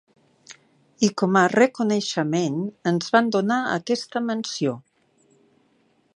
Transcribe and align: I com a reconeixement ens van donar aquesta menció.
I 1.07 1.09
com 1.21 1.37
a 1.41 1.43
reconeixement 1.53 2.57
ens 2.93 3.13
van 3.17 3.31
donar 3.37 3.61
aquesta 3.77 4.27
menció. 4.33 4.77